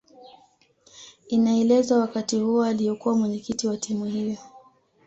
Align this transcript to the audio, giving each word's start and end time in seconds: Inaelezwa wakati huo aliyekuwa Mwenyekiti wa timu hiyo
Inaelezwa 1.29 1.99
wakati 1.99 2.35
huo 2.39 2.63
aliyekuwa 2.63 3.17
Mwenyekiti 3.17 3.67
wa 3.67 3.77
timu 3.77 4.05
hiyo 4.05 4.37